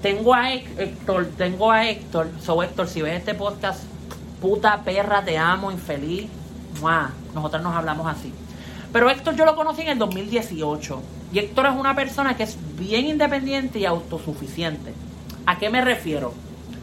tengo 0.00 0.32
a 0.32 0.52
Héctor, 0.52 1.26
tengo 1.36 1.72
a 1.72 1.88
Héctor, 1.88 2.30
so 2.40 2.62
Héctor, 2.62 2.86
si 2.86 3.02
ves 3.02 3.18
este 3.18 3.34
podcast, 3.34 3.82
puta, 4.42 4.82
perra, 4.84 5.24
te 5.24 5.38
amo, 5.38 5.70
infeliz. 5.70 6.28
¡Mua! 6.80 7.12
Nosotros 7.34 7.62
nos 7.62 7.74
hablamos 7.74 8.06
así. 8.06 8.32
Pero 8.92 9.08
Héctor 9.08 9.36
yo 9.36 9.46
lo 9.46 9.56
conocí 9.56 9.82
en 9.82 9.88
el 9.88 9.98
2018. 9.98 11.00
Y 11.32 11.38
Héctor 11.38 11.66
es 11.66 11.72
una 11.72 11.94
persona 11.94 12.36
que 12.36 12.42
es 12.42 12.58
bien 12.76 13.06
independiente 13.06 13.78
y 13.78 13.86
autosuficiente. 13.86 14.92
¿A 15.46 15.56
qué 15.58 15.70
me 15.70 15.80
refiero? 15.80 16.34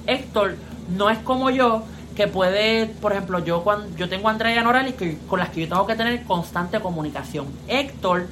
Héctor 0.08 0.56
no 0.98 1.10
es 1.10 1.20
como 1.20 1.52
yo, 1.52 1.84
que 2.16 2.28
puede, 2.28 2.88
por 2.88 3.12
ejemplo, 3.12 3.40
yo 3.40 3.64
cuando 3.64 3.96
yo 3.96 4.10
tengo 4.10 4.28
a 4.28 4.32
Andrea 4.32 4.64
Norales 4.64 4.96
que, 4.96 5.18
con 5.28 5.40
las 5.40 5.50
que 5.50 5.62
yo 5.62 5.70
tengo 5.70 5.86
que 5.86 5.96
tener 5.96 6.24
constante 6.24 6.80
comunicación. 6.80 7.48
Héctor 7.68 8.28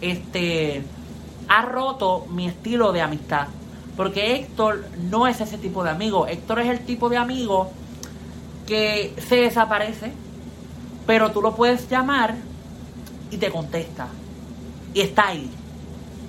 este 0.00 0.82
ha 1.48 1.62
roto 1.62 2.26
mi 2.30 2.46
estilo 2.46 2.92
de 2.92 3.00
amistad. 3.00 3.48
Porque 3.96 4.36
Héctor 4.36 4.84
no 5.10 5.26
es 5.26 5.40
ese 5.40 5.58
tipo 5.58 5.82
de 5.82 5.90
amigo. 5.90 6.26
Héctor 6.26 6.60
es 6.60 6.68
el 6.68 6.80
tipo 6.80 7.08
de 7.08 7.16
amigo 7.16 7.72
que 8.68 9.14
se 9.26 9.36
desaparece, 9.36 10.12
pero 11.06 11.32
tú 11.32 11.40
lo 11.40 11.56
puedes 11.56 11.88
llamar 11.88 12.34
y 13.30 13.38
te 13.38 13.50
contesta. 13.50 14.08
Y 14.92 15.00
está 15.00 15.28
ahí. 15.28 15.50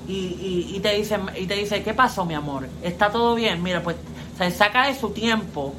Y, 0.07 0.71
y, 0.73 0.79
te 0.79 0.95
dice, 0.95 1.19
y 1.37 1.45
te 1.45 1.55
dice, 1.55 1.83
¿qué 1.83 1.93
pasó, 1.93 2.25
mi 2.25 2.33
amor? 2.33 2.67
¿Está 2.81 3.11
todo 3.11 3.35
bien? 3.35 3.61
Mira, 3.61 3.83
pues 3.83 3.97
se 4.37 4.49
saca 4.51 4.87
de 4.87 4.95
su 4.95 5.09
tiempo, 5.09 5.73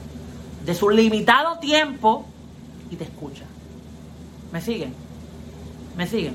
de 0.65 0.75
su 0.75 0.91
limitado 0.91 1.59
tiempo, 1.59 2.27
y 2.91 2.97
te 2.97 3.05
escucha. 3.05 3.45
¿Me 4.53 4.61
siguen? 4.61 4.95
¿Me 5.97 6.07
siguen? 6.07 6.35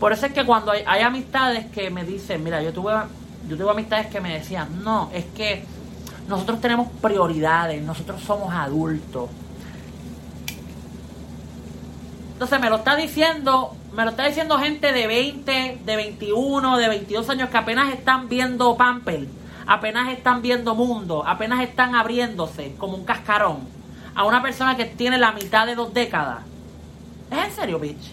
Por 0.00 0.12
eso 0.12 0.26
es 0.26 0.32
que 0.32 0.46
cuando 0.46 0.72
hay, 0.72 0.82
hay 0.86 1.02
amistades 1.02 1.66
que 1.66 1.90
me 1.90 2.04
dicen, 2.04 2.42
mira, 2.42 2.62
yo 2.62 2.72
tuve, 2.72 2.94
yo 3.46 3.56
tuve 3.56 3.70
amistades 3.70 4.06
que 4.06 4.20
me 4.20 4.32
decían, 4.32 4.82
no, 4.82 5.10
es 5.12 5.26
que 5.26 5.62
nosotros 6.26 6.60
tenemos 6.60 6.88
prioridades, 7.02 7.82
nosotros 7.82 8.22
somos 8.22 8.52
adultos. 8.54 9.28
Entonces 12.38 12.60
me 12.60 12.70
lo 12.70 12.76
está 12.76 12.94
diciendo, 12.94 13.74
me 13.92 14.04
lo 14.04 14.10
está 14.10 14.24
diciendo 14.24 14.60
gente 14.60 14.92
de 14.92 15.08
20, 15.08 15.80
de 15.84 15.96
21, 15.96 16.76
de 16.76 16.88
22 16.88 17.28
años 17.30 17.48
que 17.48 17.56
apenas 17.56 17.92
están 17.92 18.28
viendo 18.28 18.76
Pamper, 18.76 19.26
apenas 19.66 20.12
están 20.12 20.40
viendo 20.40 20.76
mundo, 20.76 21.24
apenas 21.26 21.60
están 21.64 21.96
abriéndose 21.96 22.76
como 22.78 22.94
un 22.94 23.04
cascarón 23.04 23.56
a 24.14 24.22
una 24.24 24.40
persona 24.40 24.76
que 24.76 24.84
tiene 24.84 25.18
la 25.18 25.32
mitad 25.32 25.66
de 25.66 25.74
dos 25.74 25.92
décadas. 25.92 26.44
¿Es 27.28 27.44
en 27.44 27.50
serio, 27.50 27.80
bitch? 27.80 28.12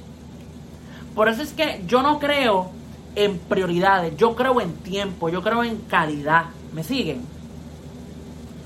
Por 1.14 1.30
eso 1.30 1.44
es 1.44 1.54
que 1.54 1.84
yo 1.86 2.02
no 2.02 2.18
creo 2.18 2.72
en 3.14 3.38
prioridades, 3.38 4.18
yo 4.18 4.36
creo 4.36 4.60
en 4.60 4.74
tiempo, 4.78 5.30
yo 5.30 5.44
creo 5.44 5.64
en 5.64 5.78
calidad. 5.82 6.46
¿Me 6.74 6.84
siguen? 6.84 7.22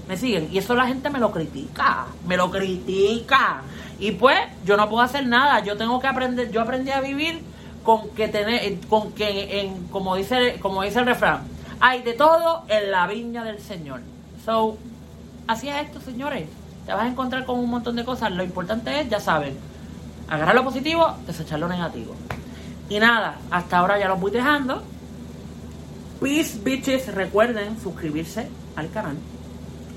¿Me 0.07 0.15
siguen? 0.15 0.47
Y 0.53 0.57
eso 0.57 0.73
la 0.73 0.87
gente 0.87 1.09
me 1.09 1.19
lo 1.19 1.33
critica, 1.33 2.05
me 2.25 2.37
lo 2.37 2.49
critica. 2.49 3.61
Y 3.99 4.11
pues 4.11 4.37
yo 4.65 4.77
no 4.77 4.89
puedo 4.89 5.01
hacer 5.01 5.27
nada, 5.27 5.63
yo 5.63 5.77
tengo 5.77 5.99
que 5.99 6.07
aprender, 6.07 6.51
yo 6.51 6.61
aprendí 6.61 6.91
a 6.91 7.01
vivir 7.01 7.41
con 7.83 8.09
que 8.11 8.27
tener, 8.27 8.79
con 8.87 9.11
que 9.11 9.61
en, 9.61 9.87
como 9.87 10.15
dice, 10.15 10.57
como 10.61 10.83
dice 10.83 10.99
el 10.99 11.05
refrán, 11.05 11.41
hay 11.79 12.01
de 12.01 12.13
todo 12.13 12.63
en 12.67 12.91
la 12.91 13.07
viña 13.07 13.43
del 13.43 13.59
Señor. 13.59 14.01
So, 14.45 14.77
así 15.47 15.69
es 15.69 15.75
esto, 15.75 15.99
señores. 15.99 16.47
Te 16.85 16.93
vas 16.93 17.03
a 17.03 17.07
encontrar 17.07 17.45
con 17.45 17.59
un 17.59 17.69
montón 17.69 17.95
de 17.95 18.05
cosas. 18.05 18.31
Lo 18.31 18.43
importante 18.43 19.01
es, 19.01 19.09
ya 19.09 19.19
saben, 19.19 19.57
agarrar 20.29 20.55
lo 20.55 20.63
positivo, 20.63 21.15
desechar 21.27 21.59
lo 21.59 21.67
negativo. 21.67 22.15
Y 22.89 22.99
nada, 22.99 23.35
hasta 23.51 23.77
ahora 23.77 23.99
ya 23.99 24.07
los 24.07 24.19
voy 24.19 24.31
dejando. 24.31 24.81
Peace, 26.19 26.59
bitches. 26.63 27.13
Recuerden 27.13 27.79
suscribirse 27.79 28.49
al 28.75 28.89
canal. 28.89 29.17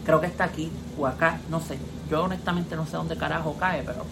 Creo 0.04 0.21
que 0.21 0.26
está 0.26 0.44
aquí 0.44 0.71
o 0.99 1.06
acá, 1.06 1.38
no 1.49 1.61
sé. 1.61 1.78
Yo 2.11 2.25
honestamente 2.25 2.76
no 2.76 2.87
sé 2.87 2.97
dónde 2.97 3.16
carajo 3.16 3.56
cae, 3.59 3.82
pero 3.85 4.04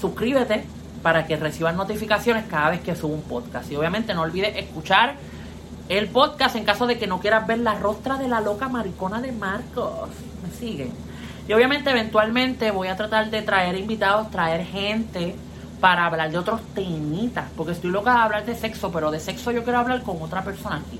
suscríbete 0.00 0.64
para 1.02 1.26
que 1.26 1.36
reciban 1.36 1.76
notificaciones 1.76 2.44
cada 2.48 2.70
vez 2.70 2.80
que 2.80 2.94
subo 2.94 3.14
un 3.14 3.22
podcast. 3.22 3.70
Y 3.70 3.76
obviamente 3.76 4.14
no 4.14 4.22
olvides 4.22 4.56
escuchar 4.56 5.14
el 5.88 6.08
podcast 6.08 6.56
en 6.56 6.64
caso 6.64 6.86
de 6.86 6.98
que 6.98 7.06
no 7.06 7.20
quieras 7.20 7.46
ver 7.46 7.60
la 7.60 7.74
rostra 7.74 8.16
de 8.16 8.28
la 8.28 8.40
loca 8.40 8.68
maricona 8.68 9.20
de 9.20 9.32
Marcos. 9.32 10.08
¿Me 10.42 10.50
siguen? 10.50 10.92
Y 11.48 11.52
obviamente 11.52 11.90
eventualmente 11.90 12.70
voy 12.72 12.88
a 12.88 12.96
tratar 12.96 13.30
de 13.30 13.42
traer 13.42 13.76
invitados, 13.76 14.30
traer 14.30 14.66
gente 14.66 15.36
para 15.80 16.06
hablar 16.06 16.30
de 16.30 16.38
otros 16.38 16.60
temitas. 16.74 17.46
Porque 17.56 17.72
estoy 17.72 17.90
loca 17.90 18.12
de 18.12 18.18
hablar 18.18 18.44
de 18.44 18.54
sexo, 18.54 18.90
pero 18.90 19.10
de 19.10 19.20
sexo 19.20 19.52
yo 19.52 19.62
quiero 19.62 19.78
hablar 19.78 20.02
con 20.02 20.20
otra 20.20 20.42
persona 20.42 20.82
aquí. 20.84 20.98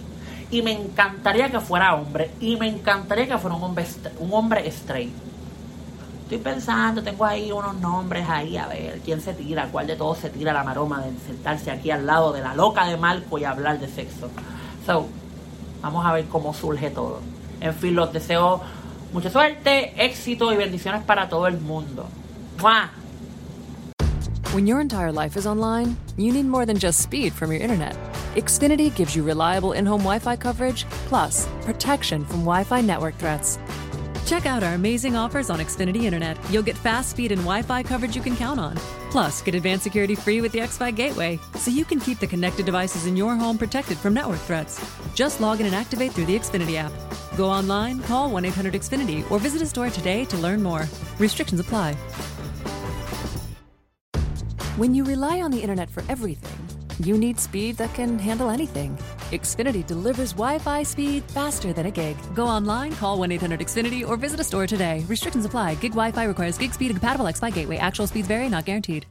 Y 0.51 0.63
me 0.63 0.73
encantaría 0.73 1.51
que 1.51 1.61
fuera 1.61 1.95
hombre. 1.95 2.31
Y 2.41 2.57
me 2.57 2.69
encantaría 2.69 3.27
que 3.27 3.39
fuera 3.39 3.57
un 3.57 3.63
hombre, 3.63 3.87
un 4.19 4.33
hombre 4.33 4.67
straight. 4.69 5.13
Estoy 6.23 6.39
pensando, 6.39 7.05
tengo 7.05 7.25
ahí 7.25 7.53
unos 7.53 7.77
nombres 7.77 8.29
ahí, 8.29 8.57
a 8.57 8.67
ver 8.67 9.01
quién 9.05 9.21
se 9.21 9.33
tira, 9.33 9.69
cuál 9.71 9.87
de 9.87 9.95
todos 9.95 10.19
se 10.19 10.29
tira 10.29 10.53
la 10.53 10.65
maroma 10.65 11.01
de 11.01 11.17
sentarse 11.25 11.71
aquí 11.71 11.93
al 11.93 12.05
lado 12.05 12.33
de 12.33 12.41
la 12.41 12.53
loca 12.53 12.85
de 12.85 12.97
Marco 12.97 13.39
y 13.39 13.45
hablar 13.45 13.79
de 13.79 13.87
sexo. 13.87 14.29
So, 14.85 15.07
vamos 15.81 16.05
a 16.05 16.13
ver 16.13 16.25
cómo 16.25 16.53
surge 16.53 16.91
todo. 16.91 17.21
En 17.61 17.73
fin, 17.75 17.95
los 17.95 18.13
deseo 18.13 18.61
mucha 19.13 19.31
suerte, 19.31 19.95
éxito 20.05 20.53
y 20.53 20.57
bendiciones 20.57 21.05
para 21.05 21.29
todo 21.29 21.47
el 21.47 21.61
mundo. 21.61 22.09
¡Mua! 22.61 22.91
When 24.53 24.67
your 24.67 24.81
entire 24.81 25.13
life 25.13 25.39
is 25.39 25.47
online, 25.47 25.97
you 26.17 26.33
need 26.33 26.47
more 26.47 26.67
than 26.67 26.77
just 26.77 27.01
speed 27.01 27.33
from 27.35 27.53
your 27.53 27.61
internet. 27.61 27.95
Xfinity 28.37 28.95
gives 28.95 29.17
you 29.17 29.23
reliable 29.23 29.73
in 29.73 29.87
home 29.87 30.03
Wi 30.03 30.19
Fi 30.19 30.37
coverage, 30.37 30.85
plus 31.09 31.49
protection 31.63 32.23
from 32.23 32.41
Wi 32.41 32.65
Fi 32.65 32.83
network 32.83 33.15
threats. 33.15 33.59
Check 34.27 34.45
out 34.45 34.63
our 34.63 34.75
amazing 34.75 35.17
offers 35.17 35.49
on 35.49 35.59
Xfinity 35.59 36.03
Internet. 36.03 36.37
You'll 36.51 36.63
get 36.63 36.77
fast 36.77 37.09
speed 37.09 37.33
and 37.33 37.41
Wi 37.41 37.63
Fi 37.63 37.83
coverage 37.83 38.15
you 38.15 38.21
can 38.21 38.37
count 38.37 38.61
on. 38.61 38.77
Plus, 39.11 39.41
get 39.41 39.55
advanced 39.55 39.85
security 39.85 40.15
free 40.15 40.43
with 40.43 40.53
the 40.53 40.59
X5 40.59 40.95
Gateway, 40.95 41.39
so 41.55 41.71
you 41.71 41.87
can 41.87 41.99
keep 41.99 42.19
the 42.19 42.27
connected 42.27 42.67
devices 42.67 43.07
in 43.07 43.17
your 43.17 43.35
home 43.37 43.57
protected 43.57 43.97
from 43.97 44.13
network 44.13 44.41
threats. 44.41 44.85
Just 45.15 45.41
log 45.41 45.61
in 45.61 45.67
and 45.67 45.75
activate 45.75 46.13
through 46.13 46.27
the 46.27 46.39
Xfinity 46.39 46.75
app. 46.75 46.93
Go 47.39 47.49
online, 47.49 48.03
call 48.03 48.29
1 48.29 48.45
800 48.45 48.75
Xfinity, 48.75 49.31
or 49.31 49.39
visit 49.39 49.63
a 49.63 49.67
store 49.67 49.89
today 49.89 50.27
to 50.27 50.37
learn 50.37 50.63
more. 50.63 50.87
Restrictions 51.19 51.61
apply. 51.61 51.95
When 54.77 54.95
you 54.95 55.05
rely 55.05 55.41
on 55.41 55.51
the 55.51 55.63
internet 55.63 55.89
for 55.89 56.03
everything, 56.11 56.76
you 57.01 57.19
need 57.19 57.39
speed 57.41 57.77
that 57.77 57.93
can 57.95 58.19
handle 58.19 58.51
anything. 58.51 58.97
Xfinity 59.33 59.87
delivers 59.87 60.33
Wi 60.33 60.59
Fi 60.59 60.83
speed 60.83 61.25
faster 61.25 61.73
than 61.73 61.87
a 61.87 61.91
gig. 61.91 62.17
Go 62.35 62.47
online, 62.47 62.93
call 62.93 63.19
1 63.19 63.33
800 63.33 63.61
Xfinity, 63.61 64.07
or 64.07 64.17
visit 64.17 64.41
a 64.41 64.45
store 64.45 64.67
today. 64.67 65.05
Restrictions 65.09 65.45
apply. 65.45 65.75
Gig 65.77 65.93
Wi 65.93 66.13
Fi 66.13 66.25
requires 66.25 66.59
gig 66.59 66.73
speed 66.75 66.91
and 66.91 67.01
compatible 67.01 67.27
X 67.27 67.41
Fi 67.41 67.51
gateway. 67.51 67.77
Actual 67.77 68.07
speeds 68.07 68.29
vary, 68.29 68.49
not 68.49 68.65
guaranteed. 68.65 69.07